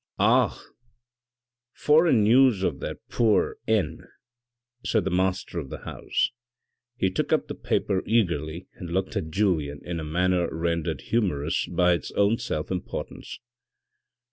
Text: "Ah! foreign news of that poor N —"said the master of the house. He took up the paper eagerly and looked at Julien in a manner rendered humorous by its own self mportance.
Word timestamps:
"Ah! 0.17 0.59
foreign 1.73 2.23
news 2.23 2.63
of 2.63 2.79
that 2.79 3.07
poor 3.07 3.57
N 3.67 4.07
—"said 4.83 5.03
the 5.03 5.11
master 5.11 5.59
of 5.59 5.69
the 5.69 5.81
house. 5.81 6.31
He 6.97 7.11
took 7.11 7.31
up 7.31 7.47
the 7.47 7.53
paper 7.53 8.01
eagerly 8.07 8.65
and 8.73 8.89
looked 8.89 9.15
at 9.15 9.29
Julien 9.29 9.79
in 9.85 9.99
a 9.99 10.03
manner 10.03 10.49
rendered 10.51 11.01
humorous 11.01 11.67
by 11.67 11.93
its 11.93 12.09
own 12.13 12.39
self 12.39 12.69
mportance. 12.69 13.37